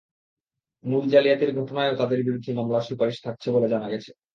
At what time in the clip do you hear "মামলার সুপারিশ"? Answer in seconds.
2.53-3.17